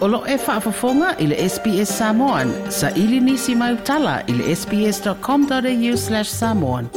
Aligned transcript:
Olo 0.00 0.24
e 0.26 0.36
whaafafonga 0.38 1.14
i 1.20 1.26
le 1.26 1.36
SPS 1.48 1.90
Samoan. 1.98 2.50
Sa 2.72 2.88
ili 2.96 3.18
nisi 3.20 3.54
mai 3.54 3.74
utala 3.74 4.22
i 4.26 4.32
le 4.32 4.54
sps.com.au 4.56 5.96
slash 6.02 6.30
samoan. 6.36 6.88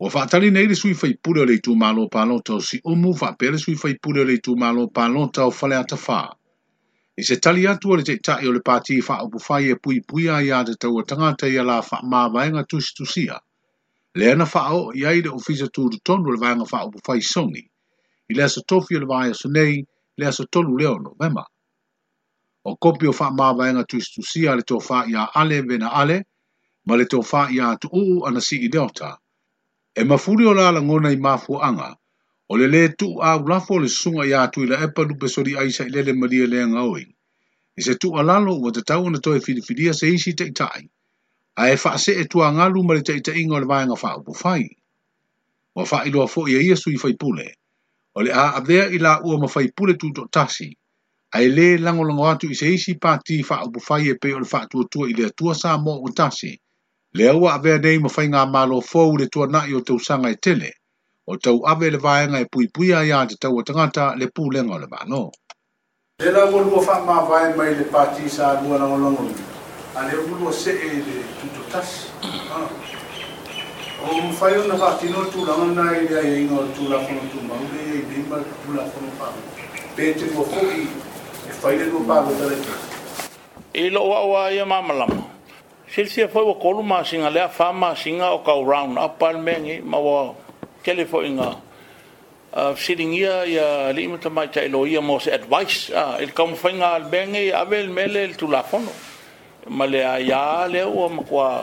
Wa 0.00 0.08
whaatari 0.14 0.48
nei 0.50 0.66
le 0.70 0.74
sui 0.80 0.94
whaipule 1.02 1.44
le 1.50 1.58
tu 1.68 1.74
malo 1.82 2.08
pālota 2.16 2.54
o 2.56 2.60
si 2.70 2.80
umu 2.94 3.12
whaapele 3.12 3.58
sui 3.64 3.74
whaipule 3.84 4.24
le 4.30 4.38
tu 4.48 4.56
malo 4.64 4.86
pālota 4.88 5.44
o 5.44 5.50
whale 5.60 5.76
ata 5.82 5.96
whaa. 6.06 6.24
I 7.16 7.22
se 7.30 7.36
tali 7.36 7.66
atu 7.74 7.90
o 7.92 7.96
le 7.96 8.02
te 8.08 8.16
tae 8.16 8.48
o 8.48 8.52
le 8.56 8.64
pāti 8.70 8.96
i 8.96 9.04
wha 9.10 9.20
opu 9.26 9.38
whai 9.50 9.68
e 9.68 9.76
pui 9.76 10.00
pui 10.08 10.30
a 10.30 10.40
ia 10.48 10.62
te 10.70 10.78
taua 10.84 11.04
tangata 11.04 11.46
i 11.46 11.58
ala 11.66 11.76
wha 11.90 12.00
maa 12.16 12.24
vaenga 12.38 12.64
tusi 12.72 12.96
tusia. 13.02 13.36
Lea 14.14 14.34
na 14.40 14.48
wha 14.54 14.64
o 14.72 14.82
iai 14.96 15.20
le 15.20 15.30
ofisa 15.36 15.68
tūru 15.76 16.00
tonu 16.08 16.32
le 16.32 16.40
vaenga 16.46 16.64
wha 16.72 16.84
opu 16.88 17.04
whai 17.08 17.20
songi 17.20 17.66
i 18.32 18.34
le 18.36 18.42
asa 18.44 18.60
tofi 18.70 18.96
o 18.96 19.00
le 19.00 19.06
vaa 19.10 19.26
asa 19.34 19.48
nei, 19.56 19.74
le 20.18 20.24
asa 20.30 20.44
tolu 20.52 20.72
leo 20.80 20.94
no 21.04 21.10
vema. 21.20 21.44
O 22.70 22.72
kopi 22.82 23.04
o 23.06 23.12
faa 23.18 23.36
maa 23.38 23.56
vaenga 23.58 23.84
tuistusia 23.90 24.50
le 24.58 24.62
tō 24.70 24.76
faa 24.88 25.04
ia 25.12 25.22
ale 25.40 25.58
vena 25.68 25.88
ale, 26.02 26.16
ma 26.86 26.94
le 26.98 27.04
tō 27.12 27.18
faa 27.30 27.46
ia 27.56 27.66
tu 27.82 27.88
uu 28.02 28.24
ana 28.26 28.40
si 28.46 28.56
i 28.66 28.68
deota. 28.74 29.10
E 30.00 30.04
mafuri 30.04 30.44
o 30.50 30.54
la 30.58 30.72
la 30.76 30.80
ngona 30.86 31.10
i 31.16 31.18
mafu 31.26 31.52
anga, 31.68 31.90
o 32.50 32.54
le 32.60 32.66
le 32.74 32.82
tu 32.98 33.08
a 33.20 33.36
ulafo 33.42 33.74
le 33.82 33.88
sunga 33.88 34.24
ia 34.30 34.48
tu 34.52 34.64
i 34.64 34.70
la 34.72 34.76
epa 34.86 35.02
lupe 35.08 35.28
sori 35.34 35.52
aisa 35.60 35.84
i 35.84 35.90
lele 35.94 36.12
maria 36.12 36.46
lea 36.46 36.66
ngaui. 36.68 37.04
I 37.78 37.82
se 37.82 37.94
tu 38.00 38.08
alalo 38.20 38.54
ua 38.62 38.72
te 38.72 38.80
tau 38.82 39.10
na 39.10 39.18
toi 39.18 39.40
filifilia 39.40 39.92
se 39.92 40.06
isi 40.08 40.32
te 40.38 40.44
itai, 40.44 40.82
a 41.60 41.70
e 41.74 41.76
faa 41.82 41.96
se 42.04 42.12
e 42.20 42.24
tu 42.30 42.38
a 42.42 42.48
ngalu 42.56 42.80
ma 42.86 42.94
le 42.96 43.02
te 43.04 43.12
itai 43.20 43.36
ingo 43.42 43.60
le 43.60 43.66
vaenga 43.68 43.96
faa 44.02 44.16
upu 44.18 44.32
fai. 44.42 44.64
Wa 45.76 45.84
faa 45.90 46.08
ilo 46.08 46.24
a 46.24 46.28
fo 46.32 46.48
ia 46.48 46.60
iasu 46.64 46.88
i 46.90 46.96
fai 47.02 47.14
pule 47.20 47.48
o 48.14 48.22
le 48.22 48.32
a 48.32 48.52
avea 48.56 48.86
i 48.88 48.98
la 48.98 49.20
ua 49.24 49.38
mawhai 49.38 49.68
pule 49.76 49.94
tūto 49.94 50.26
tasi, 50.30 50.68
a 51.34 51.40
e 51.42 51.48
le 51.48 51.78
lango 51.78 52.04
lango 52.04 52.28
atu 52.30 52.46
i 52.46 52.54
se 52.54 52.68
isi 52.70 52.94
pāti 52.94 53.42
wha 53.48 53.62
upu 53.66 53.80
whai 53.88 54.08
e 54.10 54.14
pe 54.14 54.32
o 54.34 54.38
le 54.38 54.46
wha 54.46 54.66
tua 54.70 54.84
tua 54.90 55.08
i 55.10 55.14
le 55.14 55.26
atua 55.26 55.54
sā 55.54 55.74
mō 55.78 55.98
o 56.06 56.10
tasi, 56.14 56.54
le 57.14 57.28
aua 57.28 57.54
avea 57.58 57.78
nei 57.78 57.98
mawhai 57.98 58.28
ngā 58.30 58.46
mālo 58.50 58.80
fōu 58.80 59.18
le 59.18 59.26
tua 59.26 59.46
nai 59.46 59.72
o 59.74 59.80
tau 59.80 59.98
sanga 59.98 60.30
e 60.30 60.36
tele, 60.36 60.70
o 61.26 61.36
tau 61.36 61.64
ave 61.66 61.90
le 61.90 61.98
vāenga 61.98 62.38
e 62.38 62.46
pui 62.46 62.68
pui 62.70 62.92
a 62.94 63.02
ia 63.02 63.24
te 63.26 63.34
tau 63.34 63.58
o 63.58 63.62
tangata 63.66 64.14
le 64.14 64.30
pū 64.30 64.46
lenga 64.52 64.74
o 64.74 64.78
le 64.78 64.86
mānō. 64.86 65.22
Le 66.22 66.30
la 66.30 66.44
ua 66.46 66.62
lua 66.62 66.86
wha 66.86 67.00
mā 67.10 67.18
vāe 67.26 67.50
mai 67.58 67.74
le 67.74 67.90
pāti 67.90 68.30
sā 68.30 68.54
lua 68.62 68.78
lango 68.78 68.98
lango, 69.02 69.26
a 69.94 70.06
le 70.06 70.18
ua 70.22 70.38
lua 70.38 70.52
se 70.52 70.70
e 70.78 70.98
le 71.02 71.18
tūto 71.42 71.66
tasi, 71.70 72.12
ah. 72.54 72.70
o 74.08 74.32
fai 74.32 74.54
ona 74.58 74.76
faatino 74.76 75.24
tulaga 75.32 75.64
na 75.76 75.84
i 75.96 76.04
leaiaiga 76.08 76.54
o 76.58 76.62
le 76.62 76.68
tulafono 76.76 77.20
tumau 77.32 77.58
le 77.72 77.80
iai 77.88 78.02
lima 78.12 78.36
e 78.36 78.44
tulafono 78.64 79.08
faau 79.18 79.32
pe 79.96 80.12
tegua 80.12 80.44
foʻi 80.44 80.84
e 81.48 81.52
fai 81.60 81.76
le 81.78 81.84
lua 81.88 82.02
palotaleke 82.06 82.72
i 83.74 83.88
lo'o 83.90 84.12
aʻu 84.20 84.32
a 84.36 84.44
ia 84.52 84.64
mamalama 84.66 85.22
silisia 85.94 86.28
foi 86.28 86.42
ua 86.44 86.54
kolu 86.54 86.82
masiga 86.84 87.30
lea 87.32 87.48
fa 87.48 87.72
masiga 87.72 88.28
o 88.36 88.38
kau 88.44 88.60
round 88.64 88.98
up 88.98 89.22
alemegi 89.22 89.80
ma 89.82 89.96
ua 89.98 90.34
tele 90.84 91.06
foʻi 91.06 91.36
ga 91.40 91.50
fesiligia 92.76 93.46
ia 93.46 93.88
alii 93.88 94.08
matamaitaʻi 94.12 94.68
lo 94.70 94.84
ia 94.86 95.00
mo 95.00 95.16
se 95.18 95.30
advice 95.32 95.88
ah, 95.96 96.18
i 96.20 96.26
le 96.28 96.32
kaumafaiga 96.36 96.92
alemegi 96.94 97.52
ave 97.52 97.82
le 97.88 97.88
mea 97.88 98.06
le 98.06 98.26
le 98.28 98.34
tulafono 98.36 98.90
ma 99.68 99.86
le 99.88 100.04
aiā 100.04 100.68
lea 100.70 100.84
ua 100.86 101.08
makua 101.08 101.48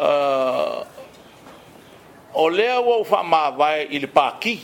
uh, 0.00 0.41
o 2.42 2.48
lea 2.50 2.78
ua 2.80 2.96
u 2.98 3.04
faamavae 3.04 3.86
i 3.90 3.98
le 4.02 4.06
paki 4.10 4.58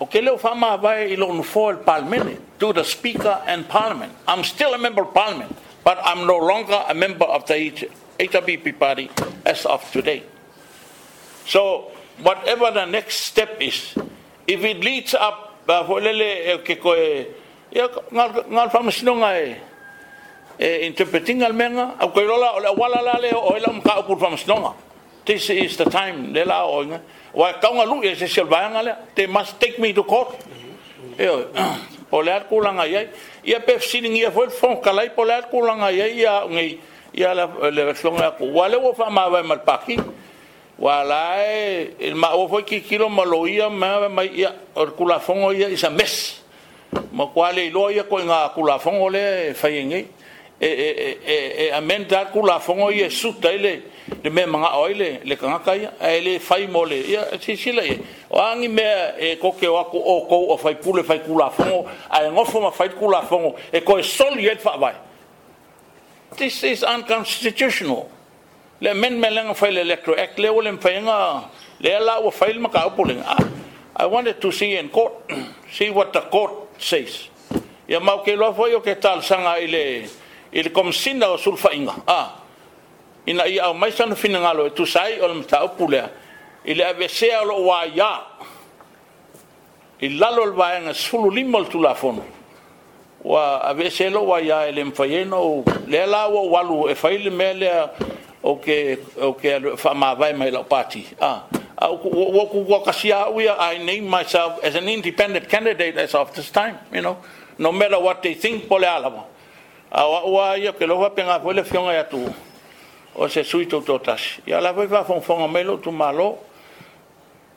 o 0.00 0.06
ke 0.06 0.22
lea 0.24 0.32
u 0.36 0.40
faamavae 0.42 1.08
i 1.14 1.16
lonu 1.16 1.42
foa 1.42 1.72
i 1.72 1.76
le 1.76 1.82
palemene 1.84 2.36
to 2.58 2.72
the 2.72 2.84
speaker 2.84 3.38
and 3.46 3.66
parliament 3.68 4.12
i'm 4.28 4.44
still 4.52 4.74
a 4.78 4.78
member 4.78 5.02
of 5.02 5.12
parliament 5.12 5.56
but 5.84 5.98
i'm 6.10 6.26
no 6.32 6.36
longer 6.38 6.80
a 6.88 6.94
member 6.94 7.24
of 7.38 7.46
the 7.46 7.58
hwp 8.24 8.74
party 8.82 9.06
as 9.44 9.64
of 9.66 9.82
today 9.92 10.22
so 11.46 11.62
whatever 12.26 12.70
the 12.80 12.84
next 12.84 13.16
step 13.32 13.56
is 13.60 13.94
if 14.46 14.62
it 14.74 14.78
leads 14.84 15.14
up 15.14 15.58
uh, 15.68 15.82
hoelele 15.90 16.28
eh, 16.52 16.58
ke 16.68 16.76
koe 16.82 17.00
ia 17.72 17.88
ngal 18.12 18.70
faamasinoga 18.76 19.32
e 19.42 19.46
e 19.48 19.54
eh, 20.60 20.86
interpreting 20.86 21.42
al 21.48 21.52
menga 21.62 21.90
au 21.98 22.10
koilola 22.14 22.54
o 22.60 22.60
le 22.66 22.70
auala 22.74 23.02
la 23.08 23.16
le 23.24 23.32
o 23.34 23.56
e 23.56 23.60
lau 23.66 23.72
makaʻupulu 23.80 24.20
faamasinoga 24.26 24.72
this 25.30 25.48
is 25.50 25.76
the 25.78 25.84
time, 25.86 26.32
they 26.32 26.42
la 26.44 26.66
oinga. 26.66 27.00
Wa 27.34 27.54
They 29.14 29.26
must 29.28 29.60
take 29.60 29.78
me 29.78 29.92
to 29.92 30.02
court. 30.02 30.34
Yo. 31.16 31.46
O 32.10 32.16
le 32.18 32.42
kulanga 32.50 32.84
ia. 32.84 33.62
sining 33.78 34.16
ia 34.16 34.32
foi 34.32 34.48
fon 34.48 34.82
kalai 34.82 35.14
po 35.14 35.22
le 35.22 35.40
kulanga 35.52 35.92
ia 35.94 36.08
ia 36.08 36.42
ngai. 36.48 36.80
la 37.16 37.44
le 37.44 37.94
flonga 37.94 38.36
ku. 38.38 38.46
Wa 38.46 38.66
wo 38.76 38.92
fa 38.92 39.08
ma 39.08 39.28
vai 39.30 39.44
mal 39.44 39.60
paki. 39.60 39.98
ma 42.16 42.46
foi 42.48 42.62
ki 42.64 42.80
kilo 42.80 43.08
maloia 43.08 43.70
ma 43.70 44.08
or 44.74 45.52
isa 45.70 45.90
mes. 45.90 46.40
kwale 46.92 47.70
lo 47.70 48.02
ko 48.08 48.16
nga 48.18 48.50
e 50.60 50.66
e 50.86 50.90
e 50.92 51.10
e, 51.26 51.36
e 51.66 51.72
amen 51.72 52.04
da 52.08 52.24
ku 52.26 52.42
la 52.44 52.58
fongo 52.60 52.90
ye 52.92 53.08
su 53.08 53.32
taile 53.40 53.82
de 54.22 54.28
me 54.28 54.44
manga 54.44 54.76
oile 54.76 55.20
le 55.24 55.36
kanga 55.36 55.58
kai 55.64 55.88
ele 56.00 56.38
fai 56.38 56.66
mole 56.66 57.00
ya 57.08 57.22
si 57.40 57.56
si 57.56 57.72
le 57.72 57.98
o 58.28 58.38
angi 58.38 58.68
me 58.68 58.82
e 59.18 59.36
ko 59.38 59.52
ke 59.52 59.66
wa 59.66 59.84
ku 59.84 59.96
o 59.96 60.26
ko 60.28 60.52
o 60.52 60.56
fai 60.58 60.74
pule 60.76 61.02
fai 61.02 61.20
ku 61.22 61.32
la 61.38 61.48
fongo 61.48 61.88
a 62.10 62.24
e 62.26 62.28
ngofo 62.30 62.60
ma 62.60 62.70
fai 62.70 62.90
ku 62.90 63.08
la 63.08 63.22
fongo 63.22 63.56
e 63.72 63.80
ko 63.82 63.96
e 63.98 64.02
sol 64.02 64.36
ye 64.38 64.54
fa 64.56 64.76
vai 64.76 64.92
this 66.36 66.62
is 66.62 66.82
unconstitutional 66.84 68.06
le 68.80 68.92
men 68.94 69.18
me 69.18 69.30
lenga 69.30 69.54
fai 69.54 69.70
le 69.72 69.80
electro 69.80 70.14
act 70.14 70.38
le 70.38 70.48
ole 70.48 70.76
fai 70.78 71.00
nga 71.00 71.48
le 71.80 71.90
la 72.04 72.20
o 72.20 72.30
fai 72.30 72.52
ma 72.58 72.68
ka 72.68 72.84
opule 72.84 73.16
i 73.96 74.04
wanted 74.06 74.38
to 74.40 74.50
see 74.52 74.76
in 74.76 74.90
court 74.90 75.24
see 75.72 75.88
what 75.88 76.12
the 76.12 76.20
court 76.20 76.52
says 76.76 77.28
ya 77.88 77.98
mau 77.98 78.20
ke 78.20 78.36
lo 78.36 78.52
fai 78.52 78.74
o 78.76 78.80
ke 78.80 78.98
tal 79.00 79.22
sanga 79.22 79.56
ile 79.56 79.84
le 80.02 80.08
i 80.52 80.62
le 80.62 80.70
komisina 80.72 81.28
o 81.30 81.36
sulufaʻiga 81.36 81.92
a 82.06 82.28
ina 83.26 83.46
ia 83.48 83.64
aumai 83.64 83.90
sana 83.92 84.14
finagalo 84.16 84.66
e 84.66 84.70
tusai 84.70 85.20
o 85.22 85.26
le 85.28 85.34
mataupu 85.42 85.90
lea 85.90 86.08
i 86.64 86.74
le 86.74 86.84
avesea 86.84 87.40
o 87.42 87.44
loo 87.44 87.68
uaiā 87.70 88.10
i 90.00 90.08
lalo 90.18 90.44
le 90.46 90.52
vaega 90.52 90.92
sululima 90.94 91.58
o 91.58 91.60
le 91.60 91.68
tulafono 91.70 92.24
ua 93.24 93.62
avese 93.68 94.10
loo 94.10 94.26
uaiā 94.26 94.68
e 94.68 94.72
le 94.72 94.84
mafaiaina 94.84 95.36
ou 95.36 95.64
lea 95.86 96.06
la 96.06 96.26
ua 96.28 96.40
ualu 96.42 96.88
e 96.88 96.94
fai 96.94 97.18
le 97.18 97.30
mea 97.30 97.52
lea 97.54 97.88
ou 98.42 98.56
ke 98.58 98.98
ou 99.22 99.34
ke 99.34 99.54
aloe 99.54 100.34
mai 100.34 100.50
lao 100.50 100.64
pati 100.64 101.06
a 101.20 101.86
ua 101.90 102.46
kukua 102.50 102.82
kasi 102.84 103.12
au 103.12 103.38
ia 103.40 103.54
i 103.72 103.78
name 103.78 104.08
myself 104.08 104.58
as 104.62 104.74
an 104.74 104.88
independent 104.88 105.48
candidate 105.48 105.96
as 105.96 106.14
of 106.14 106.34
this 106.34 106.50
time 106.50 106.76
you 106.92 107.00
know 107.02 107.16
no 107.58 107.70
matter 107.70 108.00
what 108.00 108.22
they 108.22 108.34
think 108.34 108.66
pole 108.66 108.80
le 108.80 109.12
a 109.92 110.04
wa 110.08 110.20
wa 110.26 110.52
yo 110.54 110.72
ke 110.72 110.86
lo 110.86 110.96
va 110.98 111.10
penga 111.10 111.40
fo 111.40 111.50
le 111.52 111.64
fion 111.64 111.92
ya 111.94 112.04
tu 112.04 112.22
o 113.16 113.28
se 113.28 113.42
sui 113.42 113.66
tu 113.66 113.80
totas 113.80 114.38
ya 114.46 114.60
la 114.60 114.72
va 114.72 114.86
va 114.86 115.02
fon 115.04 115.20
fon 115.20 115.48
melo 115.50 115.76
tu 115.82 115.90
malo 115.90 116.28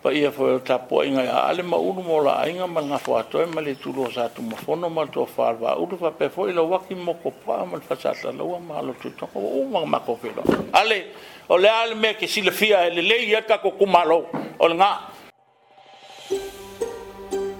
pa 0.01 0.09
ia 0.11 0.31
fo 0.31 0.57
ta 0.59 0.77
po 0.79 1.03
inga 1.03 1.23
ya 1.23 1.43
ale 1.49 1.61
ma 1.63 1.77
un 1.77 2.01
mo 2.05 2.19
la 2.23 2.47
inga 2.49 2.65
ma 2.67 2.81
nga 2.81 2.97
fo 2.97 3.17
ato 3.17 3.39
e 3.41 3.45
mali 3.45 3.75
tu 3.77 3.93
lo 3.93 4.09
sa 4.09 4.29
tu 4.29 4.41
ma 4.41 4.55
fo 4.55 4.75
no 4.75 4.89
ma 4.89 5.05
tu 5.05 5.25
fa 5.25 5.51
va 5.53 5.75
u 5.79 5.85
va 5.85 6.09
pe 6.11 6.29
fo 6.29 6.47
lo 6.49 6.63
wa 6.67 6.81
ki 6.87 6.95
mo 6.95 7.13
ko 7.23 7.29
pa 7.45 7.63
ma 7.65 7.79
fa 7.79 7.95
sa 7.95 8.13
sa 8.13 8.31
lo 8.31 8.45
wa 8.45 8.57
ma 8.59 8.81
lo 8.81 8.93
tu 8.99 9.11
to 9.13 9.27
u 9.35 9.63
ma 9.69 9.85
ma 9.85 9.99
ko 9.99 10.15
fe 10.21 10.31
lo 10.35 10.41
ale 10.73 11.03
o 11.47 11.57
le 11.57 11.69
al 11.69 11.95
me 11.95 12.13
ke 12.15 12.27
si 12.27 12.39
e 12.39 12.43
le 12.43 12.51
fia 12.51 12.89
le 12.89 13.01
le 13.01 13.25
ya 13.27 13.41
ka 13.43 13.57
ko 13.59 13.71
ku 13.71 13.85
malo 13.85 14.25
o 14.57 14.67
nga 14.73 15.11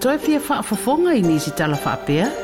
Toi 0.04 0.18
fia 0.20 0.36
fa'afafonga 0.38 1.14
i 1.16 1.20
nisi 1.24 1.50
tala 1.56 1.76
fa'apea? 1.80 2.04
Toi 2.04 2.10
fia 2.10 2.10
fa'afafonga 2.10 2.10
i 2.12 2.20
nisi 2.20 2.20
tala 2.20 2.28
fa'apea? 2.28 2.43